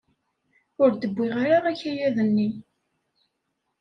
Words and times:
Ur 0.81 0.91
d-wwiɣ 0.93 1.37
ara 1.55 1.69
akayad-nni. 1.71 2.49